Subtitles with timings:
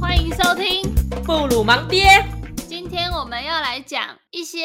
[0.00, 2.06] 欢迎收听布鲁盲爹。
[2.68, 4.58] 今天我们要来讲一些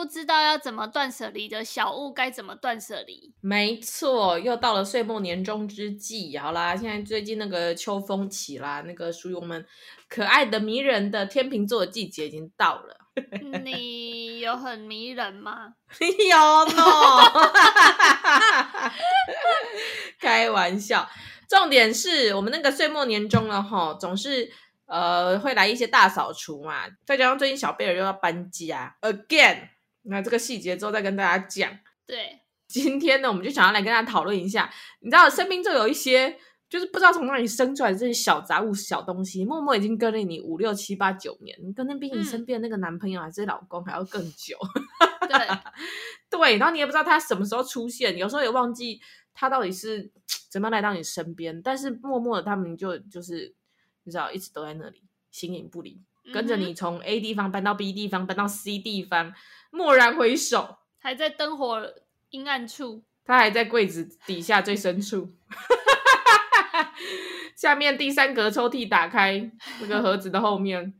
[0.00, 3.34] 不知道要怎么断舍离的小物，该怎么断舍离？
[3.42, 9.62] 没错，又到了岁末年终之际，好啦，现在最近那个秋风起啦，那个属于我们
[10.08, 12.96] 可爱的迷人的天秤座的季节已经到了。
[13.62, 15.74] 你有很迷人吗？
[16.00, 16.82] 有呢，
[20.18, 21.06] 开玩笑。
[21.46, 24.50] 重点是我们那个岁末年终了哈，总是
[24.86, 29.68] 呃会来一些大扫除嘛，再加上最近小贝尔又要搬家 again，
[30.02, 31.70] 那这个细节之后再跟大家讲。
[32.06, 36.36] 对，今天呢，我们就想要来跟大家讨论一下，你知道身边就有一些
[36.68, 44.56] 就是不知道从哪里生出来的这些小杂物、小东西，默默已经跟了你五六七八九年，跟那比你身边的那个男朋友还是老公还要更久。
[45.20, 45.38] 嗯、 对
[46.30, 49.00] 对，然后你也不知道他什么时候出现，有时候也忘记。
[49.32, 50.10] 他到底是
[50.50, 51.62] 怎么来到你身边？
[51.62, 53.54] 但是默默的，他们就就是
[54.02, 56.02] 你知道，一直都在那里，形影不离，
[56.34, 59.32] 跟着你从 A 地方搬到 B 地方，搬到 C 地方，
[59.70, 61.94] 蓦然回首，还在灯火
[62.30, 65.32] 阴暗处，他还在柜子底下最深处，
[67.56, 70.94] 下面第三格抽屉打开，那个盒子的后面，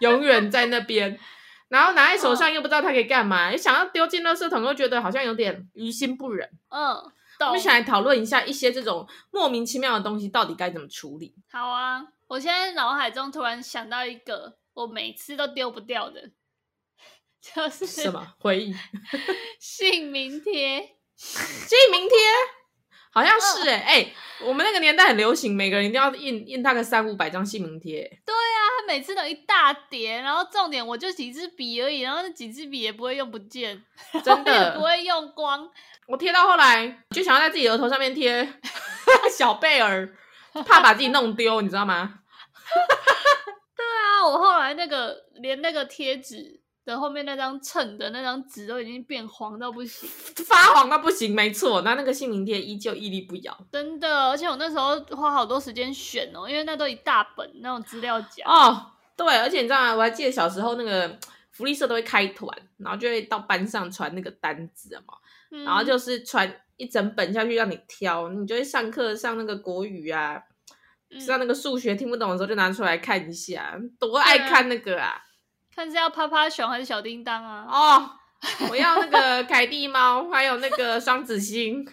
[0.00, 1.18] 永远在那边，
[1.68, 7.12] 然后拿在手上又不知道它可以干嘛，想要丢进垃圾桶，又觉得好像有点于心不忍，嗯。
[7.40, 11.34] 我们想来讨论一下一些这种莫名其妙的东西到底该怎么处理。
[11.50, 16.30] 好啊，我现在脑海中突然想到一个我每次都丢不掉的，
[17.52, 18.74] 就是什么回忆？
[19.60, 20.78] 姓名贴，
[21.16, 22.18] 姓名贴
[23.10, 28.02] 好像是哎、欸、哎、我们那个年代很流行，每个人一定要印印他个三五百张姓名贴。
[28.24, 33.84] 对啊，他每次都一大叠，然后重点我就几支笔而已，然后那几支笔也不会用不见，
[34.24, 35.70] 真的也不会用光。
[36.08, 38.46] 我贴到后来就想要在自己额头上面贴
[39.30, 40.16] 小贝儿，
[40.66, 42.20] 怕把自己弄丢，你知道吗？
[43.76, 50.08] 对啊，我后来那个连那个贴纸的后面那张衬的那张纸都已经变黄到不行，
[50.46, 51.82] 发黄到不行，没错。
[51.82, 54.28] 那那个姓名贴依旧屹立不摇，真的。
[54.28, 58.92] 而且我那时候花好多时间选哦，因为那都一大本那种资料夹哦。
[59.16, 59.94] 对，而且你知道吗？
[59.94, 61.18] 我还记得小时候那个
[61.52, 65.14] 福利社都会开团，然后就会到班上传那个单子嘛。
[65.64, 70.42] 然后就是传一整本下去让你挑，你就会上课上那个国语啊，
[71.10, 75.14] 嗯、上那个数学听不懂的时候就拿出来看一下，多爱看那个啊！
[75.74, 77.66] 啊看是要趴趴熊还是小叮当啊？
[77.68, 78.10] 哦，
[78.70, 81.84] 我要那个凯蒂猫，还有那个双子星。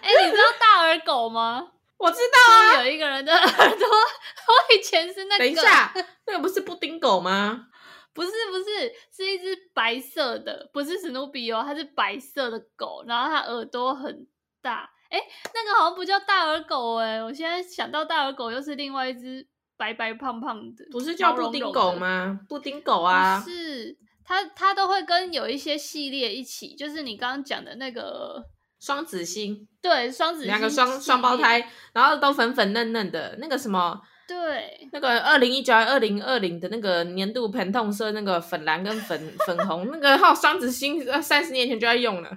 [0.00, 1.68] 哎、欸，你知道大耳狗吗？
[1.98, 5.44] 我知道啊，有一个人的耳朵，我以前是那个。
[5.44, 5.92] 等一下，
[6.26, 7.66] 那个不是布丁狗吗？
[8.14, 14.26] 不是不是，是一只白色的，不是史努比哦，它是白色的狗，然后它耳朵很
[14.62, 14.88] 大。
[15.10, 15.20] 哎，
[15.54, 19.46] 那个好像不叫大耳狗哎，我现在想到大耳狗又是另外一只
[19.78, 22.40] 白白胖胖的，不是叫布丁狗吗？
[22.48, 28.44] 布丁狗啊，是它它都会跟有一些系列一起，就是你刚刚讲的那个
[28.78, 33.98] 双子星，对，双子星两个双双胞胎，然后都粉粉嫩嫩的，那个什么。
[34.26, 42.30] 对，那个二零一九、二零二零的那个年度疼痛色，那个粉蓝跟粉 粉红，那个还有双子星，三十年前就在用了。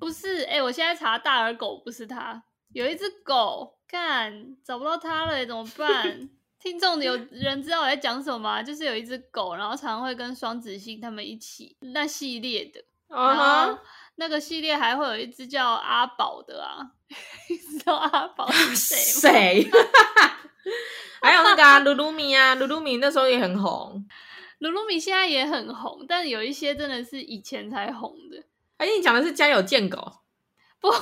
[0.00, 4.32] 不是，哎、欸，我现在查大耳狗不是它，有一只狗，看
[4.64, 6.28] 找不到它了，怎么办？
[6.60, 8.62] 听众有人知道我在讲什么吗？
[8.62, 13.28] 就是有一只狗，然后常常会跟双子星他们一起那系列的，uh-huh.
[13.28, 13.78] 然后
[14.16, 16.78] 那个系列还会有一只叫阿宝的啊，
[17.48, 19.20] 你知道阿宝是 谁吗？
[19.20, 19.70] 谁？
[21.22, 24.06] 还有那个啊，噜噜米啊，噜噜米那时候也很红，
[24.60, 28.42] 噜噜米现在也很红，但有一些真的是以前才红的。
[28.78, 29.98] 哎，你讲的是家有贱狗？
[30.80, 31.00] 不是，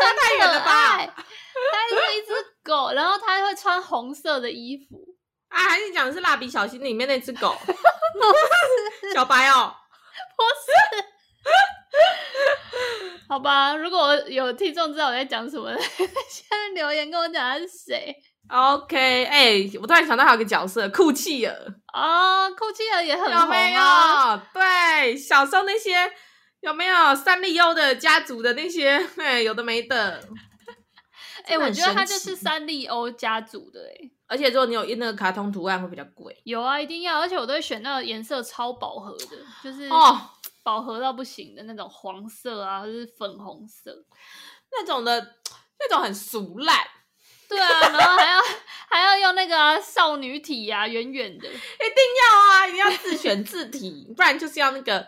[0.00, 0.96] 差太远了吧？
[0.98, 2.32] 它是一只
[2.68, 4.96] 狗，然后它会穿红色的衣服
[5.48, 5.58] 啊。
[5.58, 7.56] 还是你讲的是蜡笔小新里面那只狗？
[9.14, 9.74] 小白哦，
[10.36, 11.04] 不是。
[13.28, 18.14] 好吧，如果有听众知道我在讲什么， 现在留言跟我讲他是谁。
[18.48, 21.54] OK，哎、欸，我突然想到还有个角色，酷企鹅
[21.92, 23.42] 啊，酷企鹅也很红啊。
[23.42, 24.40] 有没有？
[24.54, 26.10] 对，小时候那些
[26.60, 30.22] 有没有三丽鸥的家族的那些，哎，有的没的。
[31.48, 34.10] 哎、欸，我觉得它就是三丽鸥家族的哎。
[34.26, 36.38] 而且如果你有印那个卡通图案，会比较贵。
[36.44, 40.30] 有啊，一定要，而且我都会选那个颜色超饱和的，就是哦。
[40.60, 44.04] 饱和到不行的那种黄色啊，或者是粉红色
[44.70, 45.18] 那种的，
[45.80, 46.76] 那种很俗烂。
[47.48, 48.42] 对啊，然后还要
[48.90, 55.06] 还要用那个、啊、少女体呀、啊，圆圆的，一定要啊，一定要自选字体，不然就是要那个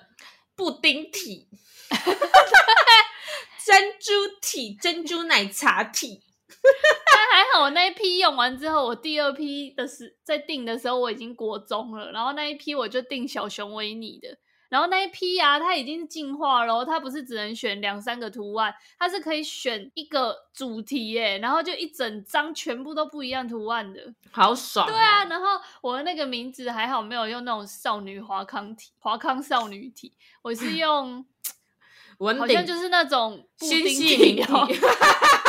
[0.57, 1.47] 布丁体
[3.63, 6.23] 珍珠体，珍珠奶茶体。
[6.63, 14.39] 但还好，我那一批用完之后，我第二批的时在订的时候我已经国中了，然后那一批我就订小熊维尼的。
[14.69, 24.89] 然后那一批啊，它已经是进化了，它不是只能选两三个图案，它是可以选一个主题耶，然后就一整张全部都不一样图案的，好爽哦。
[24.89, 25.47] 对啊，然后
[25.81, 30.13] 我的那个名字还好没有用那种少女华康体，华康少女体，
[30.43, 31.27] 我是用，
[32.39, 34.69] 好像就是那种布丁体哦。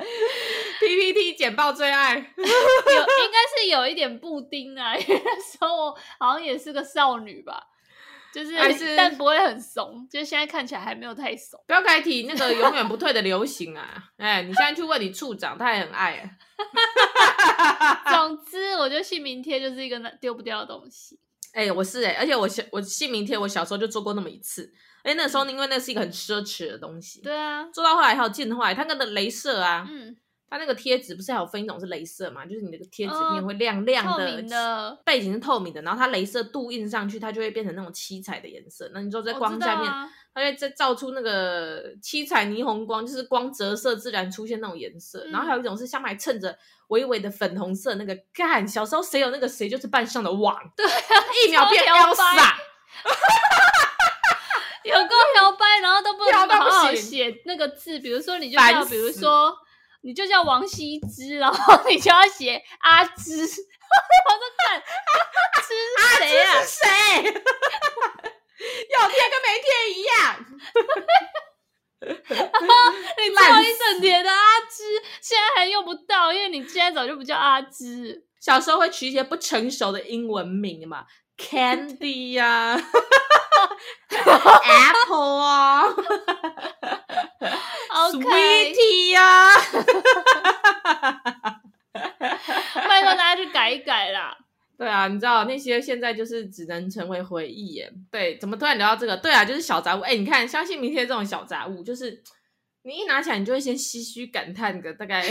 [0.80, 7.62] PPT 简报最爱 有，应该是有一点布丁啊， 因为那时候我好像也是个少女吧，
[8.32, 11.62] 就是，是但不会很怂，就是现在看起来还没有太怂。
[11.66, 14.04] 不要开提那个永远不退的流行啊！
[14.16, 16.30] 哎，你现在去问你处长，他也很爱啊。
[18.10, 21.18] 总之，我觉得姓名贴就是一个丢不掉的东西。
[21.52, 24.72] 哎，我是哎，而且我小我姓名贴，我小时候就做过那么一次。
[25.02, 30.16] 哎，那时候因为那是一个很奢侈的东西，对啊，做到后来还有进化，它那个镭射啊，嗯。
[30.52, 32.44] 它那个贴纸不是还有分一种是镭射嘛？
[32.44, 38.90] 就是你那个贴纸里面会亮亮的，的背景是透明的，然后它镭射镀印上去，它就会变成那种七彩的颜色。
[38.92, 45.22] 那你说在光下面，啊、它会再照出那个七彩霓虹光，就是光折射自然出现那种颜色。
[45.26, 46.58] 嗯、然后还有一种是下面还衬着
[46.88, 50.90] 微微的粉红色，那个干小时候谁有那个谁就是班上的网，对、啊，
[51.46, 52.54] 一秒变 Elsa，
[54.88, 59.56] 有够摇摆，然后都不 能好好写那个字，比如说你就叫比如说。
[60.02, 66.62] 你就叫王羲之，然后你就要写阿芝， 我在看阿芝是谁啊？
[66.62, 66.86] 是谁？
[67.20, 70.14] 有贴跟没贴一样。
[72.00, 78.24] 你做一整天的阿芝，现在还用不到，因为你现在早就不叫阿芝。
[78.40, 81.04] 小时候会取一些不成熟的英文名嘛
[81.36, 82.82] ，Candy 呀、啊、
[84.10, 85.84] Apple 啊。
[87.92, 88.72] Okay.
[88.74, 89.50] Sweetie 呀，
[92.88, 94.36] 拜托大家去改一改啦。
[94.78, 97.92] 对啊，你知道那些现在就是只能成为回忆耶。
[98.10, 99.16] 对，怎么突然聊到这个？
[99.16, 100.00] 对啊，就是小杂物。
[100.00, 102.22] 哎，你看，相信明天这种小杂物，就是
[102.84, 105.22] 你一拿起来，你就会先唏嘘感叹个大概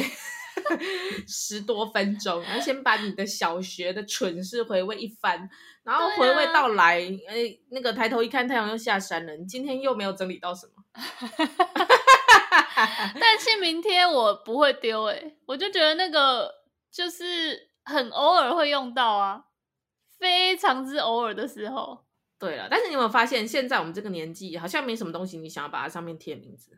[1.27, 5.49] 十多分钟，然后先把你的小学的蠢事回味一番，
[5.83, 7.37] 然后回味到来，哎、啊，
[7.71, 9.35] 那个抬头一看，太阳又下山了。
[9.35, 10.73] 你今天又没有整理到什么？
[13.19, 16.53] 但姓名贴我不会丢诶，我就觉得那个
[16.91, 19.45] 就是很偶尔会用到啊，
[20.17, 22.05] 非常之偶尔的时候。
[22.37, 26.71] 对了，但是你有没有发现，现在我们这个年纪好像没什么东西你想要把它上面贴名字？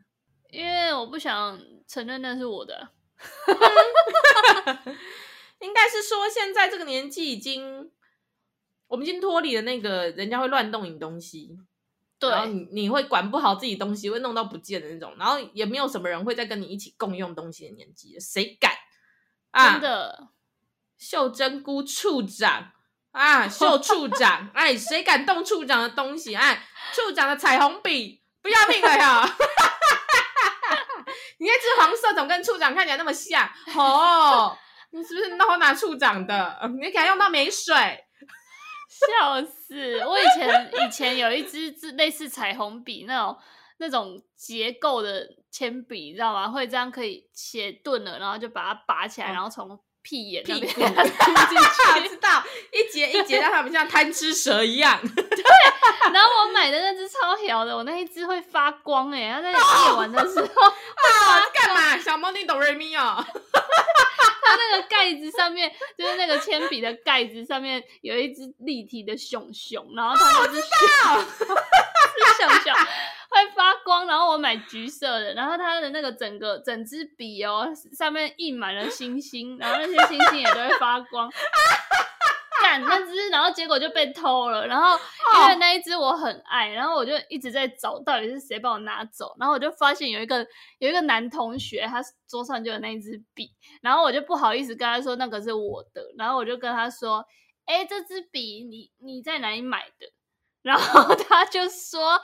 [0.50, 2.88] 因为我不想承认那是我的。
[5.60, 7.92] 应该是说现在这个年纪已经，
[8.92, 11.58] 我们已经脱离了那个人家会乱动你东西。
[12.18, 18.70] 对，然后你你会管不好自己东西，会弄到不见的那种，然后也没有什么人会再跟你一起共用东西的年纪，谁敢
[19.50, 19.72] 啊？
[19.72, 20.28] 真的，
[20.98, 22.70] 秀珍菇处长
[23.12, 26.34] 啊，秀处长，哎，谁敢动处长的东西？
[26.36, 26.62] 哎，
[26.92, 29.24] 处长的彩虹笔不要命了呀！
[31.38, 33.50] 你那支黄色怎么跟处长看起来那么像？
[33.74, 34.54] 哦，
[34.90, 36.60] 你是不是偷拿处长的？
[36.80, 38.04] 你给他用到没水？
[38.92, 40.04] 笑死！
[40.04, 43.38] 我以前以前有一支类似彩虹笔那种
[43.78, 46.48] 那种结构的铅笔，你知道吗？
[46.48, 52.08] 会这样可以写钝了，然后就把它拔起来，哦、然后从屁眼那边吐 进去。
[52.08, 55.00] 知道一节一节让他们像贪吃蛇一样。
[55.02, 55.44] 对，
[56.12, 61.98] 然后我买的那只超小的，我那一只会发光哎、欸，然后在夜晚的时候啊，干嘛？
[61.98, 63.24] 小猫你哆瑞咪哦。
[64.52, 70.60] 它那个盖子上面， 就是那个铅笔的盖子上面有一只立体的熊熊，然后它就 是
[72.38, 72.74] 熊熊
[73.30, 77.66] 会发光，然后我买橘色的，然后它的那个整个整支笔哦，
[77.96, 81.32] 上面印满了星星，然后那些星星也都会发光。
[82.72, 84.66] 干那只，然后结果就被偷了。
[84.66, 84.98] 然后
[85.42, 89.34] 因为那一只我很爱，然后我就一直在找到底是谁把我拿走。
[89.38, 90.46] 然后我就发现有一个
[90.78, 93.50] 有一个男同学，他桌上就有那一支笔。
[93.82, 96.02] 然后我就不好意思跟他说那个是我的。
[96.16, 97.24] 然后我就跟他说
[97.66, 100.06] ：“哎，这支笔你你在哪里买的？”
[100.62, 102.18] 然后他就说：“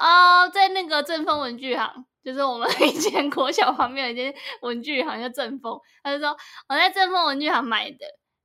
[0.00, 6.36] 哦，在那个正风文具行，就是我们 以前国小旁边有一间文具行叫正丰。”他就说
[6.68, 7.98] ：“我在正丰文具行买的。”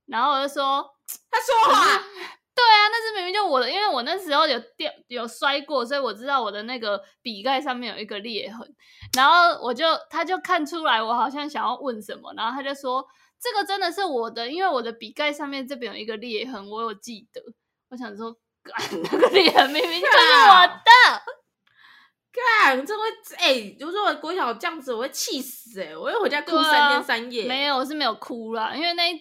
[0.06, 0.88] 然后我就说。
[1.30, 1.98] 他说话，
[2.54, 8.66] 对啊，那是明明就我的，因为我那时候有掉有摔过，所以我知道我的那个笔盖上面有一个裂痕。
[9.14, 13.04] 然后我就他就看出来我好像想要问什么，然后他就说
[13.40, 17.40] 这个真的是我的，因为我的笔盖上面这边有一个裂痕，我有记得。
[17.90, 18.34] 我想说，
[19.10, 20.12] 那个裂痕明明就是
[20.48, 20.82] 我的。
[22.64, 23.02] 干，这会
[23.36, 25.96] 哎、欸，如果说我国小这样子，我会气死哎、欸！
[25.96, 27.44] 我会回家哭三天三夜。
[27.44, 29.20] 啊、没有，我是没有哭啦，因为那一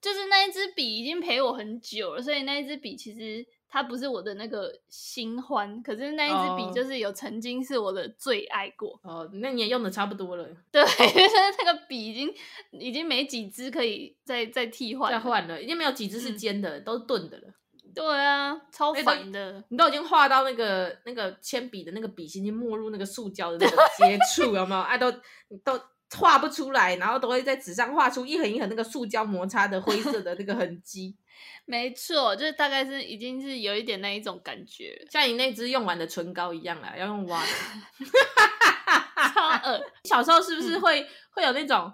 [0.00, 8.98] 就是那一支笔已经陪我很久了，所以那一支笔其实它不是我的那个新欢，可是那一支笔就是有曾经是我的最爱过。
[9.02, 10.48] 哦，那你也用的差不多了。
[10.70, 10.80] 对，
[11.14, 11.28] 因为
[11.58, 12.32] 那个笔已经
[12.70, 17.54] 已经没几支可以再再替换，再换了，已经没有几支是尖的，嗯、都是钝的了。
[17.94, 19.54] 对啊，超烦的。
[19.54, 24.80] 欸、你都已经画到那个那个铅笔的那个笔芯已经没入那个塑胶的那个接触，有没有？
[24.82, 25.10] 哎、啊，都
[25.64, 25.80] 都
[26.16, 31.16] 画不出来，然后都会在纸上画出一横一横那个塑胶摩擦的灰色的那个痕迹。
[31.66, 37.48] 没错，就是大概是已经是有一点那一种感觉，像你那支用完的唇膏一样啦，要用挖的。
[39.34, 39.84] 超恶恶！
[40.04, 41.92] 小时候是不是会、嗯、会有那种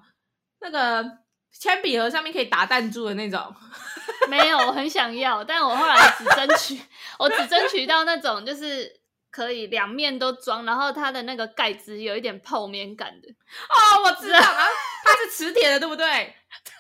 [0.60, 1.04] 那个
[1.50, 3.54] 铅笔盒上面可以打弹珠的那种？
[4.30, 6.80] 没有，我很想要，但我后来只争取，
[7.18, 9.00] 我只争取到那种就是
[9.34, 13.28] 可以两面都装，然后它的那个盖子有一点泡面感的。
[13.28, 16.06] 哦，我知道，它是磁铁的，对不对？
[16.06, 16.72] 对，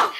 [0.00, 0.10] 哦，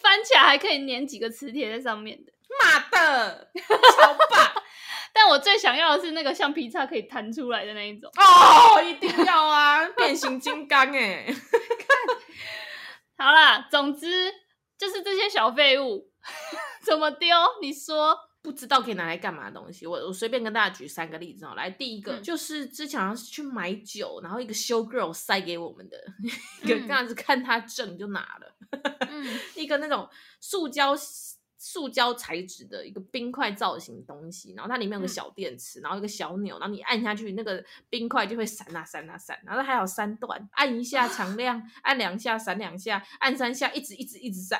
[0.00, 2.32] 翻起来还可以粘几个磁铁在上面的。
[2.58, 3.50] 妈的，
[3.98, 4.62] 超棒！
[5.12, 8.10] 但我最想要的是那个橡皮擦可以弹出来的那一种。
[8.16, 11.26] 哦，一定要啊，变形金刚 哎！
[13.18, 14.32] 好啦，总之。
[14.78, 16.10] 就是这些小废物
[16.84, 17.36] 怎么丢？
[17.60, 21.54] 你说不知道可以拿来干嘛的东西，我我随便跟大家举三个例子哦。
[21.54, 25.96] 来，第一个、嗯、就是之前好像是去买酒，然后一个 show girl 塞给我们的，
[26.64, 28.56] 一个这样子看他正就拿了，
[29.08, 30.08] 嗯、 一个那种
[30.40, 30.94] 塑胶。
[31.64, 44.58] 塑胶材质的一个冰块造型的东西，然后它里面有个小电池，嗯、然后一个小钮，然后你按下去，那个冰块就会闪啊闪啊闪，然后还有三段，按一下 常亮，按两下闪两下，按三下一直一直一直闪。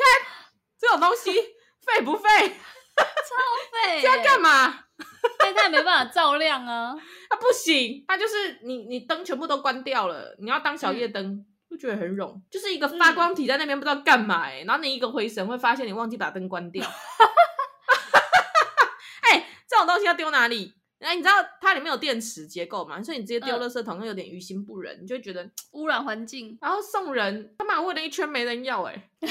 [0.00, 0.08] 你看
[0.78, 1.30] 这种东西
[1.84, 2.26] 废不废？
[2.96, 3.04] 超
[3.72, 4.00] 废！
[4.00, 4.84] 这要干嘛？
[5.38, 6.94] 但它也没办法照亮啊！
[7.28, 11.26] 它 不行，它就是你你灯全部都关掉了，你要当小夜灯。
[11.26, 16.84] 嗯就觉得很冗，就是一个发光体在那边不知道干嘛哎、欸，嗯、然后你一个回神会发现你忘记把灯关掉。
[19.22, 20.74] 哎、欸，这种东西要丢哪里？
[20.98, 23.00] 哎，你知道它里面有电池结构嘛？
[23.00, 26.58] 所以你直接丢垃圾桶，有点于心不忍，你就会觉得污染环境。
[26.60, 29.20] 然后送人，他妈问了一圈没人要、欸，哎，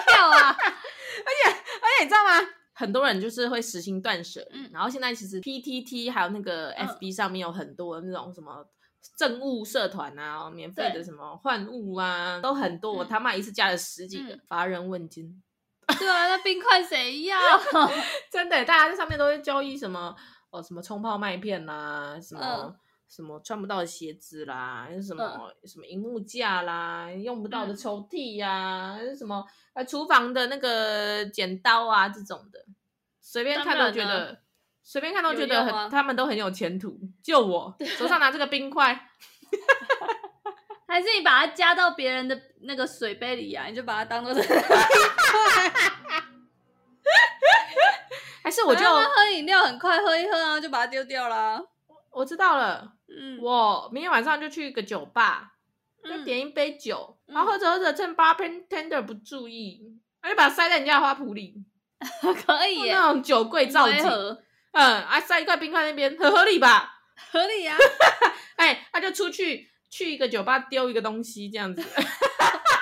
[0.00, 0.56] 谁要啊？
[0.58, 2.48] 而且而且你知道吗？
[2.74, 8.66] 很多人就是会实行断舍，嗯，然后现在其实 PTT 还有那个 FB 上面有很多那种什么。
[9.18, 12.92] 政务社团啊，免费的什么换物啊，都很多。
[12.92, 15.42] 我他妈一次加了十几个，乏、嗯、人问津。
[15.98, 17.36] 对啊， 那冰块谁要？
[18.30, 20.14] 真的，大家在上面都会交易什么
[20.50, 22.74] 哦，什么冲泡麦片啦，什么、嗯、
[23.08, 32.64] 什么穿不到的鞋子啦，什么、嗯、什么银幕架啦，用不到的抽屉呀、啊，嗯、什么呃厨房的那个剪刀啊这种的，
[33.20, 34.40] 随便看都觉得。
[34.84, 36.98] 随便看都觉得很，他们都很有前途。
[37.22, 39.08] 就我手上拿这个冰块，
[40.88, 43.66] 还是你把它加到别人的那个水杯里啊？
[43.66, 44.42] 你就把它当做是
[48.42, 51.64] 还是我就喝饮料很快喝一喝啊，就把它丢掉了。
[52.10, 55.51] 我知道了，嗯，我明天晚上就去一个酒吧，
[56.04, 59.80] 就点一杯酒，然后喝着喝着趁 bartender 不注意，
[60.20, 61.54] 他就把它塞在人家的花圃里，
[62.46, 64.02] 可以那种酒柜造景。
[64.72, 67.00] 嗯，啊，塞一块冰块那边很合理吧？
[67.30, 67.78] 合理呀、啊。
[68.56, 71.82] 哎，他就出去去一个酒吧丢一个东西，这样子，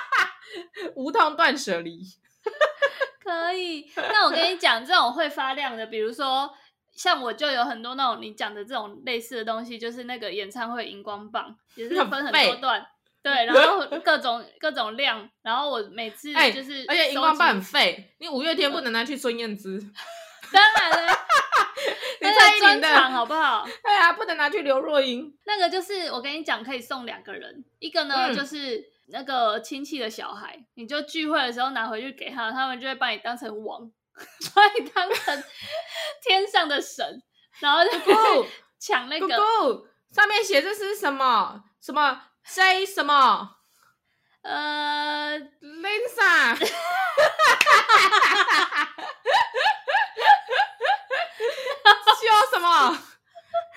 [0.95, 2.01] 无痛断舍离。
[3.23, 3.91] 可以。
[3.95, 6.51] 那我跟你讲，这种会发亮的，比如说
[6.93, 12.85] 像我就有很多那种你讲的这种类似的东西，就是那个演唱会荧光棒，也是分很多段，
[13.23, 19.79] 对，然后各种各种量，然后我每次就是，而且荧光棒很废，你五月天不能拿去孙燕姿。
[20.51, 21.13] 当然了。
[22.19, 23.65] 那个专场好不好？
[23.83, 25.33] 对啊，不能拿去刘若英。
[25.45, 33.79] 那个就是我跟你讲，可以送两个人，一个呢、嗯、就是那个亲戚的小孩，你就聚会的时候拿回去给他，他们就会把你当成王，
[34.53, 35.43] 把你当成
[36.23, 37.23] 天上的神，
[37.59, 38.45] 然后就
[38.79, 39.27] 抢那个。
[40.11, 41.63] 上面写这是什么？
[41.81, 43.57] 什么 J 什么？
[44.43, 46.57] 呃，Lisa。
[52.21, 52.67] 揪什么？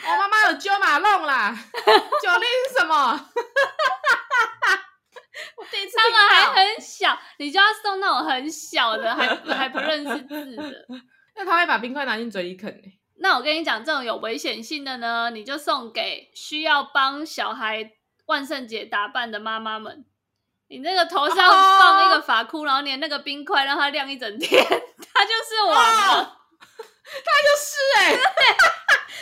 [0.06, 1.56] 我妈妈有揪马龙啦，
[2.22, 2.94] 九令什么？
[5.56, 10.86] 我第一次他们还很小，你就要送那种很小的，还还不认识字的。
[11.36, 12.72] 那他会把冰块拿进嘴里啃。
[13.18, 17.90] 那我跟你讲，这种有危险性的呢，你就送给需要帮小孩
[18.26, 20.04] 万圣节打扮的妈妈们，
[20.68, 26.40] 你那个头上放一个发箍，然后粘那个冰块，让它亮一整天， 它就是我了。
[27.04, 28.16] 它就是哎、 欸，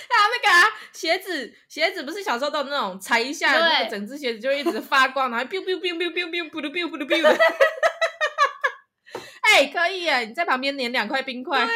[0.08, 7.36] 他那个、啊、鞋子，鞋子不是小时候都有那种踩一下，那个整只鞋子就会一直发光，然后 biu biu biu biu biu biu biu biu biu biu 的。
[9.40, 11.66] 哎、欸，可以哎，你在旁边粘两块冰块，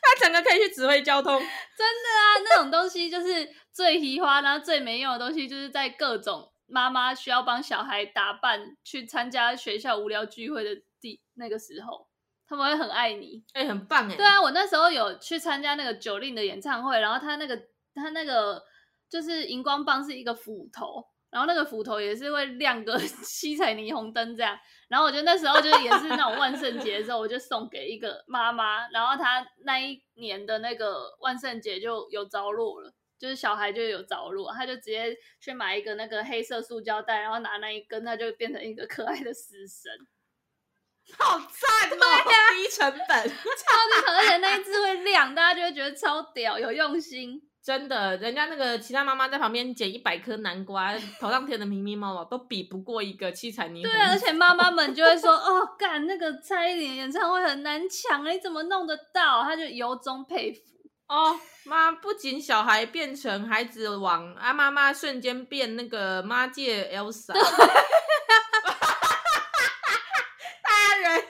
[0.00, 1.36] 它整个可以去指挥交通。
[1.40, 12.06] 真的啊，那种东西就是最奇花，然后最没用的东西，就是在各种妈妈需要帮小孩打扮去参加学校无聊聚会的地那个时候。
[12.46, 14.14] 他们会很爱你，哎、欸，很棒哎。
[14.14, 17.56] 对啊，我那时候有去参加那个 Jolin 的演唱会，然后他那个
[17.94, 18.62] 他那个
[19.08, 24.58] 就是荧光棒是一个斧头，然后那个斧头也是会亮个 七彩霓虹灯这样。
[24.88, 39.90] 然后我觉得那时候就是也是那种万圣节的时候，我就送给一个妈妈，然后她那一年的那个万圣节就有着落了，就是小孩就有着落，他就直接去买一个那个黑色塑胶袋，然后拿那一根，他就变成一个可爱的死神。
[41.18, 42.04] 好赞哦！
[42.54, 47.42] 低成本， 超级可爱，那一只会亮，大家就会觉得超屌，有用心。
[47.62, 53.82] 真的，人家那个其他妈妈在旁边捡一百颗南瓜，头上贴的密密麻麻，都比不过一个七彩霓虹。
[53.82, 60.60] 对，而且妈妈们就会说：“哦，干那个蔡依林演唱会很难抢，你怎么弄得到？”他就由衷佩服。
[61.08, 67.34] 哦，妈，不仅小孩变成孩子王，啊，妈妈瞬间变那个妈界 Elsa。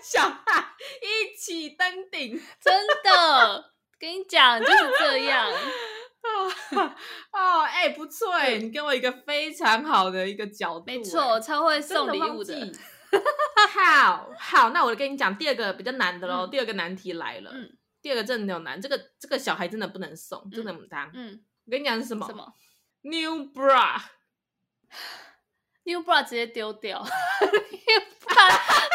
[0.00, 5.50] 小孩一起登顶，真的，跟你讲就是这样。
[7.32, 12.54] 哦，哎、欸，不错哎，你给我一个非常好的一个角度，没错，超会送礼物的。
[12.54, 12.72] 的
[13.72, 16.50] 好好，那我跟你讲第二个比较难的喽、嗯。
[16.50, 17.70] 第二个难题来了，嗯、
[18.04, 21.10] 第二个真的有难，这个这个小孩真的不能送，真的不当。
[21.14, 22.26] 嗯，我跟你讲是什么？
[22.26, 22.52] 什么
[23.00, 24.02] ？New bra，New
[26.04, 26.98] bra 直接丢掉。
[27.00, 27.08] New
[28.20, 28.48] bra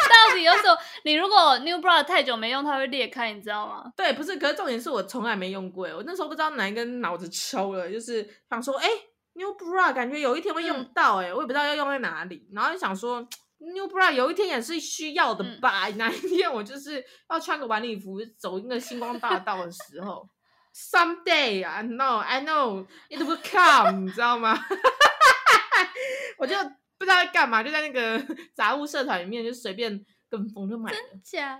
[0.08, 0.78] 到底有什么？
[1.04, 3.92] 你如果 New Bra 太久没用，它会裂开，你知道吗？
[3.96, 4.36] 对，不是。
[4.38, 8.92] 可是重点是我从来没用过，我那时候不知道哪一根脑子抽了，就是想说，哎、欸、
[9.32, 12.48] ，New Bra 感觉有一天会用到，哎、嗯，我也不知道要用在哪里。
[12.52, 13.28] 然后就想说
[13.60, 15.86] ，New Bra 有一天也是需要的吧？
[15.88, 20.28] 嗯、 哪一天我就是要穿个晚礼服走一个星光大道的时候
[20.74, 24.58] ，Someday I know I know it will come，你知道吗？
[26.38, 26.56] 我就。
[27.00, 30.98] 不知道在干嘛，就在那个 杂物社团里面，就随便跟风就买了。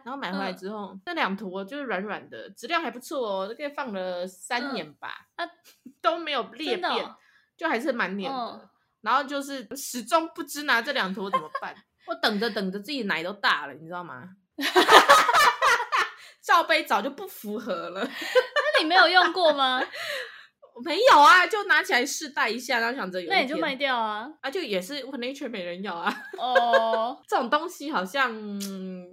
[0.05, 5.53] 然后买回来之后，嗯、那两坨就是软软的，质量还不错哦，都可以放了三年吧，嗯啊、
[6.03, 7.17] 都没有裂变，哦、
[7.57, 8.69] 就还是蛮黏的、哦。
[9.01, 11.75] 然后就是始终不知拿这两坨怎么办。
[12.11, 14.29] 我等着等着，自己奶都大了，你知道吗？
[16.43, 18.03] 罩杯早就不符合了。
[18.03, 19.81] 那你没有用过吗？
[20.85, 23.31] 没有啊，就拿起来试戴一下，然后想着有。
[23.31, 24.29] 那你就卖掉啊！
[24.41, 26.13] 啊，就也是 Nature 没人要啊。
[26.39, 27.19] 哦、oh.
[27.29, 29.07] 这种东西好像、嗯、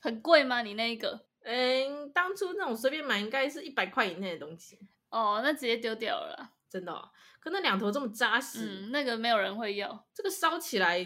[0.00, 0.62] 很贵吗？
[0.62, 1.18] 你那一个？
[1.42, 4.78] 嗯，当初那种随便买应该是一百块以内的东西。
[5.08, 6.50] 哦、oh,，那直接丢掉了。
[6.70, 7.08] 真的、哦？
[7.40, 10.06] 可那两头这么扎实，嗯，那个没有人会要。
[10.14, 11.04] 这个烧起来，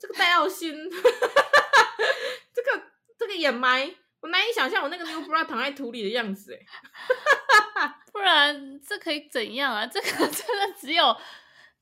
[0.00, 2.82] 这个戴奥辛， 这个
[3.18, 6.58] 这个掩埋，我难以想象我那个 New Bra 躺在土里的样子哎。
[8.12, 9.86] 不然这可以怎样啊？
[9.86, 11.16] 这个真的只有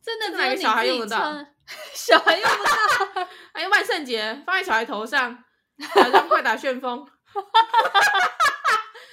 [0.03, 1.33] 真的只有小孩用得到，
[1.95, 3.29] 小孩用不到。
[3.55, 5.45] 还有万圣节放在小孩头上，
[5.95, 7.01] 假装快打旋风。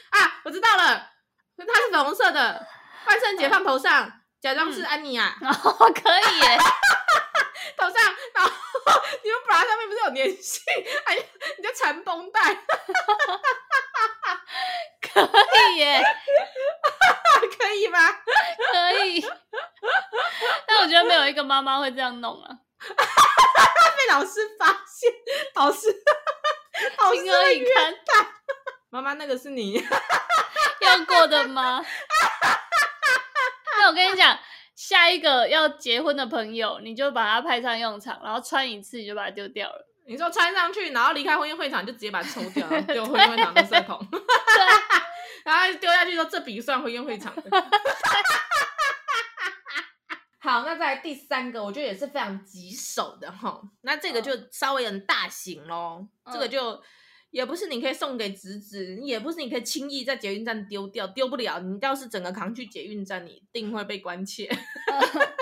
[0.09, 1.11] 啊，我知道了，
[1.57, 2.67] 它是粉红色的。
[3.05, 5.35] 万圣节放头上，假装是安妮啊。
[5.41, 6.57] 哦、嗯，可以耶。
[9.23, 10.61] 你们本来上面不是有粘性？
[11.05, 11.23] 哎呀，
[11.57, 12.55] 你就缠绷带。
[15.01, 15.29] 可
[15.71, 16.03] 以耶。
[17.57, 17.99] 可以吗？
[18.71, 19.25] 可以，
[20.67, 22.49] 但我觉得没有一个妈妈会这样弄啊！
[23.97, 25.11] 被老师发现，
[25.55, 25.91] 老师，
[27.13, 27.93] 情何以堪？
[28.89, 29.83] 妈妈，那个是你
[30.81, 31.83] 要过的吗？
[33.77, 34.37] 那我跟你讲，
[34.75, 39.87] 下一个要结婚的朋友，你就把它派上用场，然后穿一次你就把它丢掉了。
[40.07, 43.99] 你说穿上去，然后离开婚宴会场，就直接把它抽掉， 丢婚宴会场的垃圾桶。
[45.43, 47.43] 然后丢下去说：“这笔算婚宴会场的。”
[50.39, 53.61] 好，那再来第三个，我觉得也是非常棘手的哈。
[53.81, 56.33] 那这个就稍微很大型喽、嗯。
[56.33, 56.79] 这个就
[57.35, 61.59] 也不是你可以送给侄子，也不是你可以轻易在捷运站丢掉，丢不了。
[61.59, 64.45] 你要是整个扛去捷运站，你一定会被关切。
[64.45, 65.01] 嗯、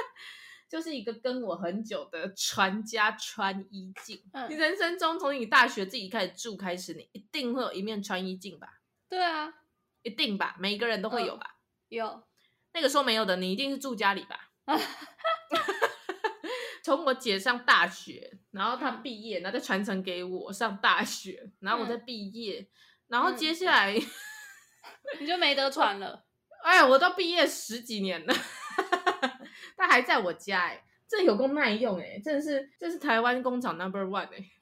[0.68, 4.50] 就是一个跟我很久的传家穿衣镜、嗯。
[4.50, 8.80] 你人生中从你大学自己开始住开始，你一定会有一面穿衣镜吧？
[9.08, 9.54] 对啊。
[10.02, 11.46] 一定吧，每一个人都会有吧？
[11.46, 11.54] 哦、
[11.90, 12.24] 有
[12.74, 14.50] 那个说没有的，你一定是住家里吧？
[16.84, 22.68] 从我姐上大学，然后她毕业，然后再传承给我上大学，然后我再毕业，嗯、
[23.08, 24.02] 然后接下来、嗯、
[25.22, 26.26] 你就没得传了。
[26.62, 28.34] 哎，我都毕业十几年了，
[29.78, 34.52] 他还在我家哎，这有够耐用哎，真的是这是台湾工厂 number one 哎。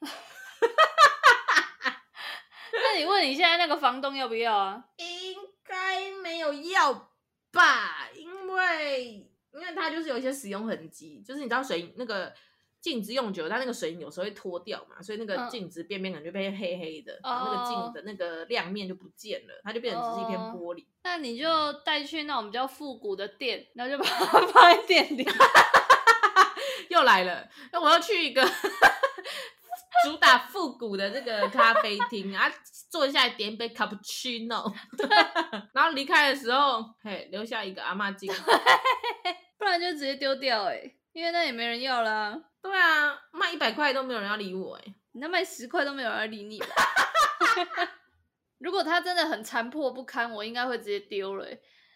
[2.72, 4.84] 那你问你现在那个房东要不要啊？
[4.96, 7.10] 应该没有要
[7.50, 12.32] 吧，因为因为它就是有一些使用痕迹，就是你知道水那个
[12.80, 20.84] 镜子用久了，它那个水有时候会脱掉嘛，所以那个镜子边边感觉变黑黑的，然后那个镜的那个亮面就不见了，它就变成只是一片玻璃。
[21.04, 25.26] 那你就带去那种比较复古的店，然后就把它 放在店里。
[26.88, 28.46] 又来了，那我要去一个
[30.04, 32.50] 主打复古的这个咖啡厅啊，
[32.90, 34.72] 坐下来点一杯 cappuccino，
[35.72, 38.32] 然后离开的时候，嘿，留下一个阿妈镜，
[39.58, 42.38] 不然就直接丢掉哎、欸，因为那也没人要啦。
[42.60, 46.66] 对啊，卖一百块都没有人要理我哎、欸，你那卖十块都没有人要理你吧。
[48.58, 51.46] 如果它真的很残破不堪，我应该会直接丢了。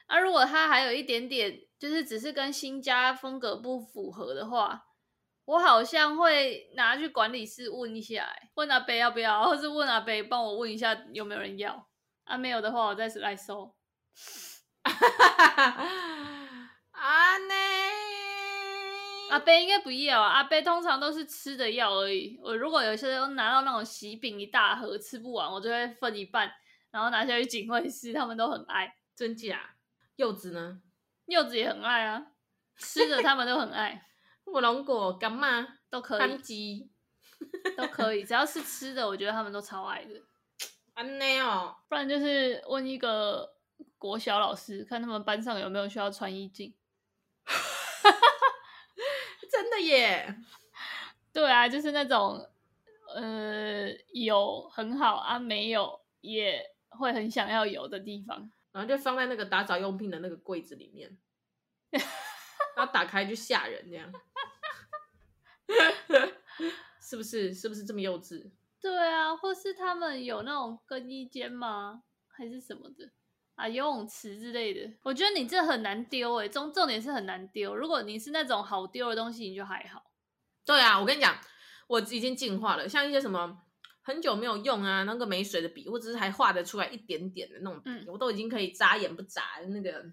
[0.06, 4.85] 啊，如果它还有一点点，就是只是跟新家风格不符合的话，
[5.46, 11.88] 我好像会拿去管理室问一下，问阿伯要不要，或是问阿伯帮我问一下有没有人要。
[12.24, 13.74] 啊，没有的话，我再来收。
[16.90, 17.54] 啊呢？
[19.30, 22.38] 阿贝应该不要啊，阿贝通常都是吃的药而已。
[22.42, 26.50] 我如果有些人拿到那种喜饼一大盒吃不完，我就会分一半，
[26.90, 28.96] 然后拿下去警卫室，他们都很爱。
[29.14, 29.76] 真假？
[30.16, 30.80] 柚子呢？
[31.26, 32.26] 柚子也很爱啊，
[32.76, 34.02] 吃的他们都很爱。
[34.46, 36.88] 火龙果、干嘛都可以，番薯
[37.76, 40.22] 都可以，只要是吃的，我觉得他们都超爱的。
[40.94, 43.54] 安内哦，不然就是问一个
[43.98, 46.74] 国小老师，看他们班上有没有需要穿衣镜。
[49.50, 50.36] 真的耶，
[51.32, 52.48] 对啊，就是那种，
[53.14, 61.18] 呃，有很好啊，没有也会很想要有的地方，然后就放在那个打扫用品的那个柜子里面，
[62.76, 64.12] 然后打开就吓人这样，
[67.00, 67.54] 是不是？
[67.54, 68.50] 是不是这么幼稚？
[68.80, 72.02] 对啊，或是他们有那种更衣间吗？
[72.28, 73.10] 还是什么的？
[73.54, 77.74] 啊，游泳池之类的，我觉得你这很难丢诶，重重点是很难丢。
[77.74, 80.12] 如果你是那种好丢的东西，你就还好。
[80.66, 81.34] 对啊，我跟你讲，
[81.88, 83.62] 我已经进化了，像一些什么
[84.02, 90.04] 很久没有用啊，那个没水的笔，或者是还画得出来一点点的那种笔，嗯、我都已经可以眨眼不眨的那个，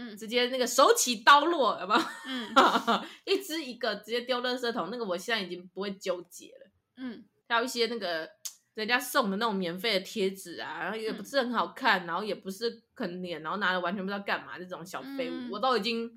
[0.00, 2.02] 嗯，直接那个手起刀落，有没有？
[2.26, 2.54] 嗯，
[3.26, 6.70] 一只一个直接丢垃圾桶，那个我现在已经不会纠结了。
[6.96, 8.28] 嗯，还有一些那个。
[8.74, 16.08] 人家送的那种免费的贴纸啊，然后也不是很好看，嗯、然后也不是肯粘，然后拿了完全不知道干嘛这种小废物，嗯、我都已经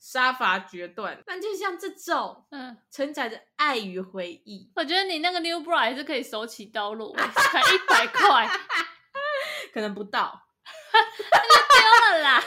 [0.00, 1.22] 杀伐决断。
[1.26, 8.48] 但就像这种，嗯，承载着爱与回忆，我觉得你那个 New Bra 还是可以手起刀落，才一百块，
[9.72, 10.42] 可能不到，
[11.30, 12.42] 那就丢了啦。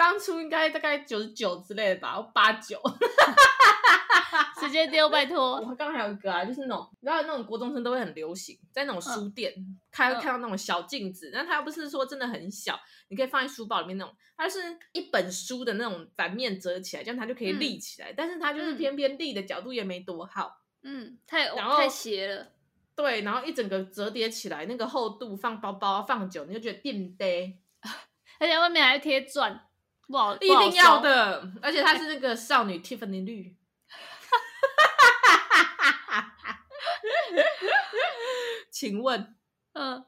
[0.00, 2.80] 当初应该大概九十九之类的吧，八九。
[4.58, 5.56] 直接丢，拜托！
[5.56, 9.52] 我刚刚还有一个啊，就是那种，你知道那种国中生都会很流行，在那种书店
[9.90, 22.52] 开、嗯、看到那种小镜子，但它又不是说真的很小，你可以放在书包里面那种，它是一本书的那种反面折起来，这样它就可以立起来，嗯、但是它就是偏偏立的角度也没多好，嗯，太然后太斜了，
[22.96, 27.58] 对，然后一整个折叠起来，那个厚度放包包放久，你就觉得垫背，
[28.40, 29.68] 而且外面还要贴钻，
[30.10, 33.54] 不好，一定要的，而且它是那个少女 Tiffany 绿。
[38.70, 39.36] 请问，
[39.74, 40.04] 嗯，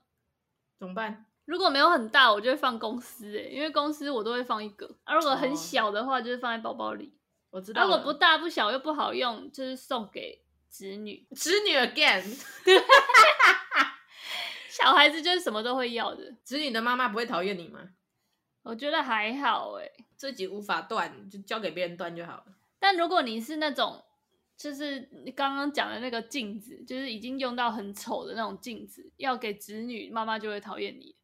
[0.78, 1.26] 怎么办？
[1.44, 4.96] 如果没有很大，我就会放公司诶，因为公司我都会放一个。
[5.04, 7.12] 啊，如果很小的话，就是放在包包里。
[7.50, 7.82] 我知道。
[7.82, 11.26] 如果不大不小又不好用，就是送给侄女。
[11.36, 12.22] 侄女 again，
[14.70, 16.34] 小孩子就是什么都会要的。
[16.44, 17.80] 侄女的妈妈不会讨厌你吗？
[18.62, 22.44] 我觉得还好诶，自己无法断，就交给别人断就好了。
[22.78, 24.04] 但如果你是那种。
[24.54, 31.16] 就是你刚刚讲的那个镜子，就是已经用到很丑的那种镜子，要给侄女，妈妈就会讨厌你。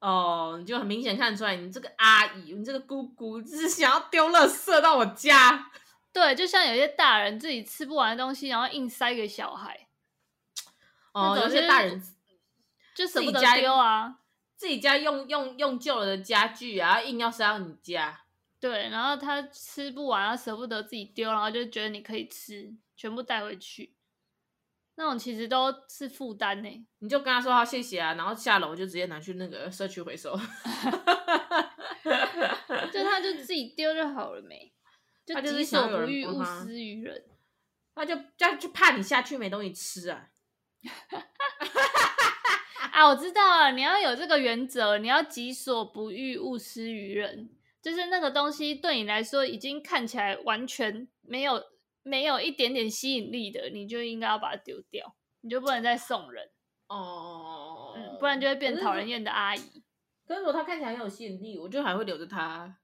[0.00, 5.70] 哦，你就很明显看出来，你这个阿姨，你这个姑姑，就是想要丢垃圾到我家。
[6.12, 9.86] 对，就像有些大人自己吃不完的东西，然后硬塞给小孩。
[11.12, 12.02] 哦，有些大人
[12.92, 14.18] 就舍不得丢啊，
[14.58, 18.22] 自己家用用用旧了的家具啊，硬要塞到你家。
[18.60, 23.94] 对，然后他吃不完，他舍不得自己丢，然后就觉得你可以吃，全部带回去。
[24.96, 26.86] 那种其实都是负担呢。
[26.98, 30.36] 你就跟他说好谢谢啊，然后下楼就直接拿去那个社区回收。
[32.92, 34.72] 就他就自己丢就好了没？
[35.24, 37.24] 就己所不欲，勿施于人。
[37.94, 40.30] 他就就就怕你下去没东西吃啊。
[42.98, 47.48] 啊，我知道了，你要有这个原则，你要己所不欲，勿施于人。
[47.80, 51.62] 就是那个东西对你来说已经看起来完全没有
[52.02, 56.50] 没有一点点吸引力的，你就应该要把它丢掉，你就不能再送人
[56.88, 59.60] 哦、嗯，不然就会变讨人厌的阿姨。
[60.26, 62.78] 可是如果它看起来很有吸引力，我就还会留着它。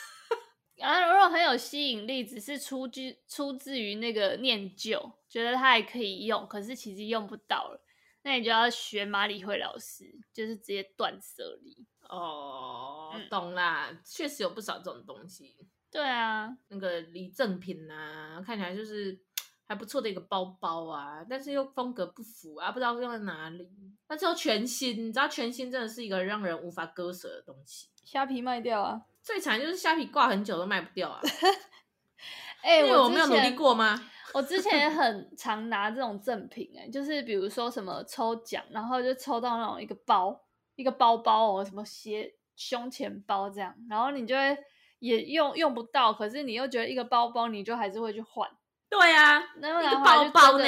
[0.80, 7.81] 啊，如果很有吸引力，只是出自出自于那个念旧，觉得它还可以用，可是其实用不到了。
[8.22, 11.86] 那你就要学马里会老师，就是直接断舍离。
[12.08, 15.56] 哦，懂啦，嗯、确实有不少这种东西。
[15.90, 19.18] 对啊，那个礼赠品啊，看起来就是
[19.66, 23.68] 还不错的一个包包啊，但是又风格不符啊，不知道用在哪里。
[24.08, 27.88] 那之后全新，你知道全新真的是一个让人无法割舍的东西。
[28.04, 31.20] 虾皮卖掉啊，最惨就是虾皮挂很久都卖不掉啊。
[32.62, 34.10] 哎、欸，我我没有努力过吗？
[34.34, 40.40] 我之前也很常拿这种赠品、欸，哎，就是比如说什么抽奖，然后就抽到那种一个包，
[40.76, 44.56] 一个包包哦，什么鞋、胸前包这样，然后你就会
[45.00, 48.48] 也用用不到，可是你又觉得一个包包，你就还是会去换。
[48.88, 50.64] 对啊，然后一个包包呢，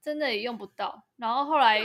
[0.00, 1.04] 真的也用不到。
[1.16, 1.80] 然后后来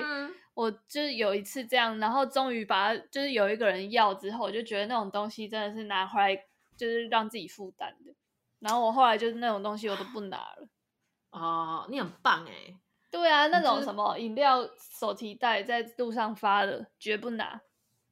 [0.53, 6.35] 我就是有一次这样，然后终于把它，就是有一个人要之后，我就觉得那种东西真的是拿回来
[6.75, 8.13] 就是让自己负担的。
[8.59, 10.67] 然后我后来就是那种东西我都不拿了。
[11.37, 12.75] 哦，你很棒哎！
[13.09, 14.67] 对啊，那种什么饮料
[14.99, 17.61] 手提袋在路上发的，绝不拿。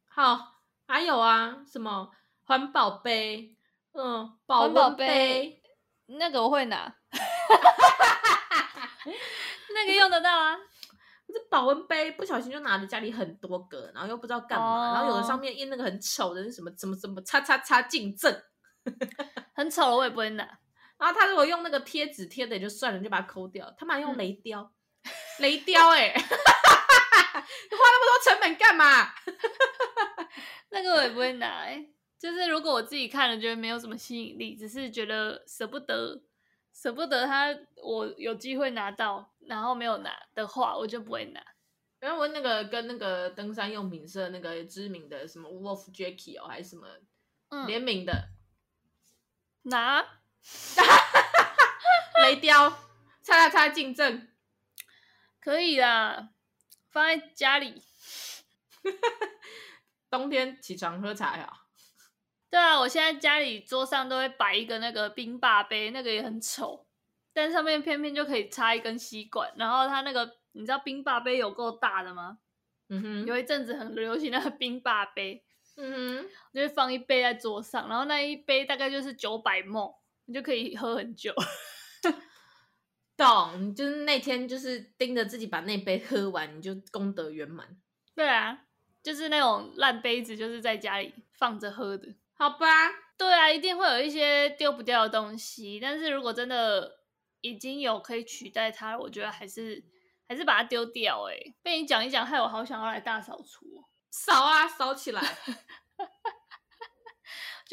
[0.07, 2.09] 好，还有啊，什么
[2.45, 3.55] 环保杯，
[3.93, 5.61] 嗯，保环保杯，杯，
[6.17, 6.95] 那个我会拿。
[9.73, 10.57] 那个用得到啊。
[11.27, 18.33] 这保温杯不小心就拿着家里很多个，然后又不知道干嘛，哦、然后有的上面印那个很丑的是什么什么什么叉叉叉进正，
[19.53, 20.47] 很丑的我也不会拿。
[20.97, 23.69] 然后他如果用那个贴纸贴的也就算了，你就把它抠掉。
[23.77, 24.62] 他们还用雷雕，
[25.03, 29.13] 嗯、雷雕哎、欸， 你花那么多成本干嘛？
[30.71, 36.21] 那个我也不会拿哎、欸，就是如果我自己看了觉得没有什么吸引力，只是觉得舍不得，
[36.73, 37.53] 舍不得他，
[37.84, 41.41] 我有机会拿到，然后没有拿的话，我就不会拿。
[41.99, 46.88] 然后我那个跟那个登山用品社那个知名的什么 Wolf Jacky 哦，还是什么
[47.67, 48.13] 联名的、
[49.63, 50.05] 嗯、拿。
[52.21, 52.69] 雷雕，
[53.23, 54.27] 叉叉叉进正，
[55.39, 56.29] 可以啦，
[56.89, 57.81] 放在家里。
[60.10, 61.51] 冬天起床喝茶呀？
[62.49, 66.88] 对啊，我现在家里桌上都会摆一个那个冰霸杯，那个也很丑，
[67.34, 69.51] 但上面偏偏就可以插一根吸管。
[69.58, 72.38] 然后它那个，你知道冰霸杯有够大的吗？
[72.88, 75.43] 嗯哼，有一阵子很流行那个冰霸杯，
[75.75, 79.95] 嗯哼，就会放一杯在桌上，然后那一杯大概就是九百 ml。
[80.25, 81.33] 你就可以喝很久，
[83.17, 83.73] 懂？
[83.75, 87.77] 就是那天就是盯着自己把那杯喝完，你就功德圆满。
[88.15, 88.65] 对啊，
[89.03, 92.67] 就是那种烂杯子，就是在家里放着喝的，好吧？
[93.17, 96.97] 对啊，一定会有一些丢不掉的东西，但是如果真的
[97.41, 99.83] 已经有可以取代它，我觉得还是
[100.27, 101.29] 还是把它丢掉。
[101.29, 103.85] 哎，被你讲一讲，害我好想要来大扫除哦！
[104.11, 105.21] 扫啊，扫起来！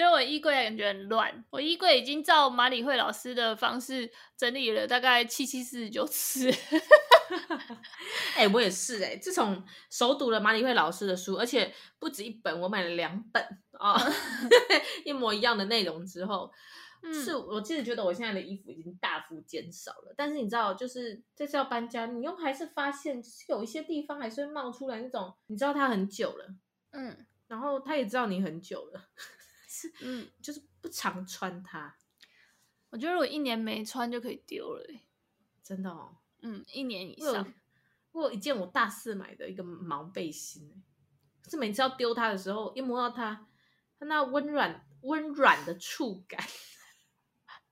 [0.03, 6.51] 觉得我衣柜感觉很乱，我衣柜已经照麻理惠老师的方式整理了大概七七四十九次。
[8.35, 13.41] 哎、欸，我也是哎、欸，自从熟读了麻理惠老师的书，而且不止一本，我买了两本
[13.79, 14.13] 啊，哦
[15.07, 16.51] 一模一样的内容之后，
[17.03, 20.13] 嗯、是我其实觉得我现在的衣服已经大幅减少了。
[20.17, 26.47] 但是你知道，就是这次要搬家，你又还是发现有一些地方还是会冒出来那种，你知道它很久了，
[26.91, 29.01] 嗯，然后他也知道你很久了。
[30.01, 31.97] 嗯，就是不常穿它。
[32.91, 34.87] 我觉得如果一年没穿就可以丢了，
[35.63, 36.17] 真的哦。
[36.41, 37.53] 嗯，一年以上。
[38.13, 40.83] 我有一件我大四买的一个毛背心，
[41.49, 43.47] 是每次要丢它的时候，一摸到它，
[43.99, 46.39] 它那温软温软的触感，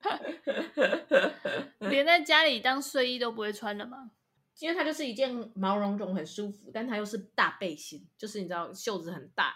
[1.81, 4.12] 连在家里当睡衣都不会穿了吗？
[4.61, 9.55] 因为它就是一件毛茸茸很舒服，但它又是大背心，就是你知道袖子很大。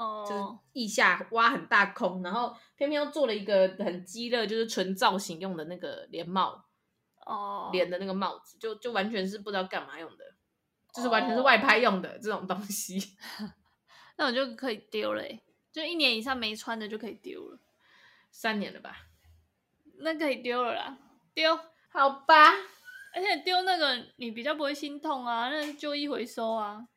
[0.00, 6.64] 哦，就是腋下挖很大空，然后偏偏又做了一个很鸡肋，就是纯造型用的那个连帽，
[7.26, 10.24] 哦，连的那个帽子，就就完全是不知道干嘛用的，
[10.94, 12.98] 就是完全是外拍用的、哦、这种东西，
[14.16, 15.22] 那我就可以丢了，
[15.70, 17.58] 就一年以上没穿的就可以丢了，
[18.30, 18.96] 三年了吧？
[19.98, 20.96] 那可以丢了啦，
[21.34, 21.54] 丢，
[21.92, 22.48] 好吧，
[23.14, 26.88] 而且丢那个你比较不会心痛啊，那旧衣回收啊，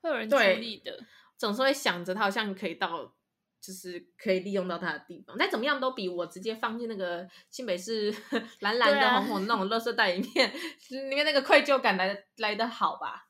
[0.00, 0.98] 会有人处理的。
[1.38, 3.12] 总是会想着它好像可以到
[3.60, 5.36] 就是可以利用到它的地方。
[5.38, 8.14] 但怎么样都比我直接放进那个新北市
[8.60, 10.52] 蓝蓝的、红红的那种垃圾袋里面，
[10.90, 13.28] 里面那个愧疚感来的来的好吧？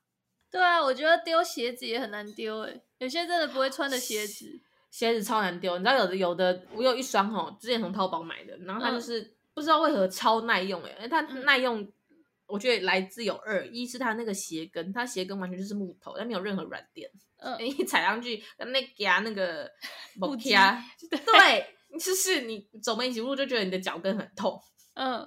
[0.51, 5.77] 对啊，我觉得丢鞋子也很难丢诶，有些真的不会穿的鞋子，鞋子超难丢。
[5.77, 11.81] 你知道有的有的，我有一双哦，之前从淘宝买的，然后它就是、嗯、不知道为何超耐用诶，因为它耐用。
[11.81, 11.93] 嗯
[12.49, 17.11] 我觉得来自有二，一是它那个鞋跟，它鞋跟完全就是木头，它没有任何软垫，
[17.47, 19.71] 嗯，一踩上去那夹那个
[20.19, 24.61] 木夹，对，就是你走没几步路就觉得你的脚跟很痛，
[24.95, 25.21] 嗯，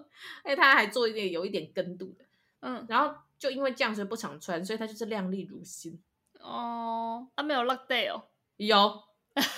[0.44, 2.26] 而且它还做一点有一点跟度的，
[2.60, 6.02] 嗯，然后就因为这样所以不常穿，所以它就是亮丽如新。
[6.42, 8.22] 哦，它没有落地哦，
[8.58, 9.02] 有，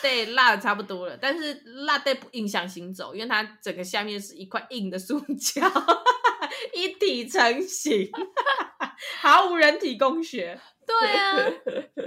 [0.01, 1.53] 对，辣的差不多了，但是
[1.85, 5.61] 辣地不影响行走，因为它整个下面是一块硬的塑胶。
[6.73, 8.09] 一体成型，
[9.21, 10.59] 毫无人体工学。
[10.85, 11.35] 对啊，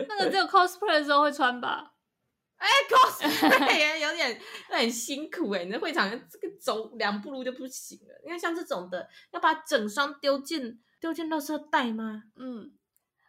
[0.09, 1.93] 那个只有 cosplay 的时候会穿吧？
[2.59, 8.15] 哎、欸、，cosplay 有点很辛苦哎，你在会场这个走两步路就不行了。
[8.25, 12.25] 因为像这种的，要把整双丢进丢进垃圾袋吗？
[12.37, 12.73] 嗯，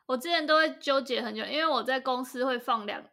[0.06, 3.04] 我之前都会纠结很久，因为我在公司会放两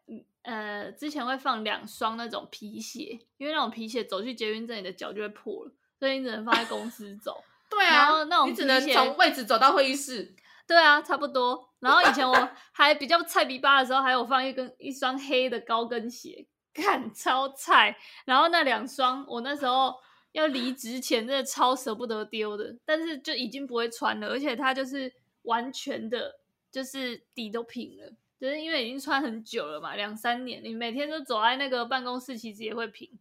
[0.43, 7.43] 呃，之前会放两双那种皮鞋，因为那种皮鞋走去捷运站，你的脚就会破了，所以你只能放在公司走。
[7.71, 10.35] 对啊，然后那种你只能从位置走到会议室。
[10.73, 11.69] 对啊，差不多。
[11.81, 12.35] 然后以前我
[12.73, 17.95] 还比较菜逼吧的时候，还有放一根一双黑的高跟鞋，看超菜。
[18.25, 19.95] 然后那两双我那时候
[20.33, 26.37] 要离职前真的超舍不得丢的，但是就已经不会穿了，而且它就是完全的，
[26.71, 33.19] 就是底都平了，就是因为已经穿很久了嘛，两三年，你每天都走在那个办公室，其实也会平。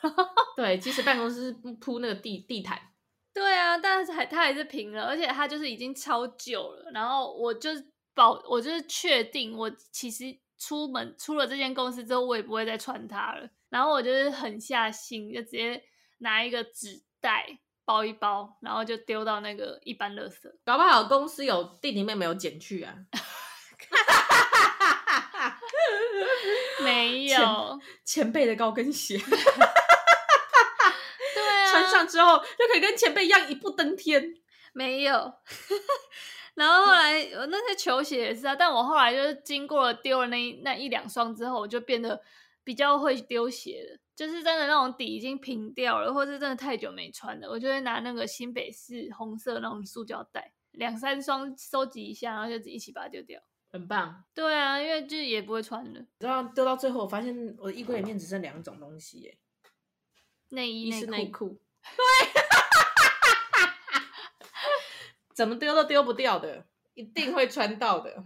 [0.56, 2.80] 对，其实办公室是铺那个地地毯。
[3.34, 6.90] 对啊，但是还它还是平了，而且它就是已经超旧了。
[6.92, 7.70] 然后我就
[8.14, 10.24] 保，我就是确定，我其实
[10.56, 13.50] 出门出了这间公司之后，我也不会再穿它了。
[13.68, 15.82] 然后我就是狠下心，就直接
[16.18, 20.48] 拿一个纸袋包一包，然后就丢到那个一般垃圾。
[20.64, 22.94] 搞不好公司有弟弟妹妹有捡去啊？
[26.84, 27.36] 没有
[28.04, 29.18] 前，前辈的高跟鞋。
[32.06, 34.34] 之后就可以跟前辈一样一步登天。
[34.72, 35.32] 没有，
[36.54, 42.20] 然后后来我那些球鞋也是啊，但我后来就是经过了丢了那那一两双之后，我就变得
[42.64, 43.98] 比较会丢鞋了。
[44.16, 53.40] 就是真的那种底已经平掉了，或是真的太久没穿了，我就会拿那个新北市红色那种塑胶袋，两三双收集一下，然后就一起把它丢掉。
[53.72, 54.24] 很棒。
[54.32, 56.00] 对啊，因为就是也不会穿了。
[56.18, 59.36] 然后丢到最后，我发现我的衣柜里面只剩两种东西耶。
[60.50, 61.58] 内衣、内裤，
[61.96, 62.42] 对，
[65.34, 68.22] 怎么丢都丢不掉的，一定会穿到的，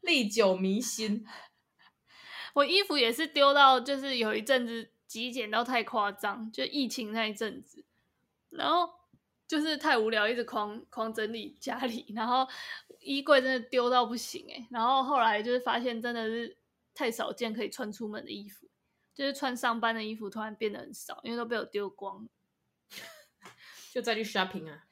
[0.00, 1.26] 历久弥新。
[2.54, 7.84] 我衣服也是丢到，就是有一阵子极简到太夸张，就疫情那一阵子，
[8.50, 8.88] 然后
[9.46, 12.48] 就是太无聊，一直狂狂整理家里，然后
[13.00, 16.56] 衣柜真的丢到不行哎，然后后来就是发现真的是
[16.94, 18.65] 太少见可以穿出门的衣服。
[19.16, 22.28] 就是穿上班的衣服突然变得很少，因为都被我丢光，
[23.90, 24.84] 就再去 shopping 啊。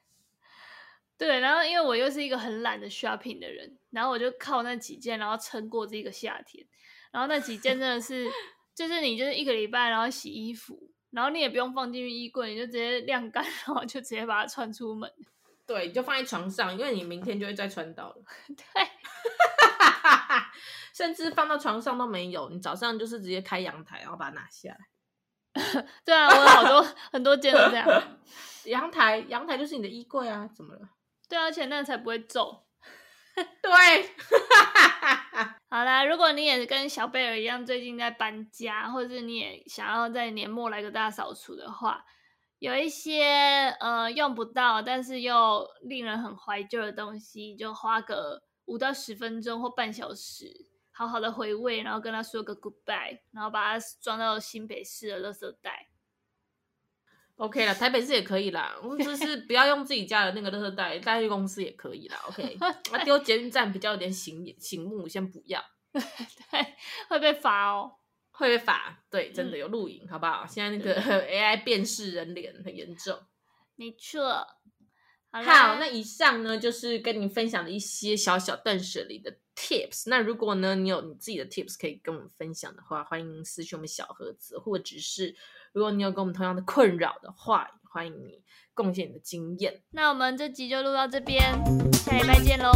[1.18, 6.66] 对，然后因为我又是一个很懒的 shopping 的人，然后我就靠那几件，然后撑过这个夏天。
[7.10, 8.28] 然后那几件真的是，
[8.74, 15.12] 就是你就是一个礼拜，然后洗衣服，然后你也不用放进去衣柜，你就直接晾干，然后就直接把它穿出门。
[15.66, 18.24] 对，你就放在床上，因为你明天就会再穿到了。
[18.48, 18.88] 对。
[20.94, 24.78] 甚至放到床上都没有，你早上就是直接开阳台，然后把它拿下来。
[26.04, 27.86] 对啊，我有好多 很多件都这样。
[28.66, 30.88] 阳台，阳台就是你的衣柜啊，怎么了？
[31.28, 32.64] 对啊，而且那才不会皱。
[33.34, 33.70] 对。
[35.68, 42.04] 好啦，如果你也跟小贝尔一样，最近在搬家，或者是你也想要在年末来个大扫除的话，
[42.60, 50.70] 有一些呃用不到，但是又令人很怀旧的东西，就花个五到十分钟或半小时。
[50.96, 55.88] 好好的回味，然后跟他说个 goodbye，然后把它装到新北市的垃圾袋。
[57.36, 58.76] OK 了，台北市也可以啦。
[58.80, 62.16] 我们就是不要用自己家的那个垃圾袋，带去公司也可以啦。
[62.30, 62.56] OK，
[62.92, 65.60] 那丢捷运站比较有点醒醒目，先不要。
[65.92, 66.02] 对，
[67.08, 67.98] 会被罚哦，
[68.30, 69.04] 会被罚。
[69.10, 70.46] 对，真的有录影，嗯、好不好？
[70.46, 73.20] 现在那个 AI 辨识人脸很严重。
[73.74, 74.46] 没错。
[75.32, 80.04] 好，好，那以上呢就是跟你分享的一些小小断舍离的 tips。
[80.06, 85.34] 那如果呢你有你自己的 tips 可以跟我们分享的话，欢迎私信我们小盒子，或者是
[85.72, 88.42] 如果你有跟我们同样的困扰的话，欢迎你
[88.74, 89.82] 贡献你的经验。
[89.90, 91.52] 那我们这集就录到这边，
[91.92, 92.72] 下礼拜见喽。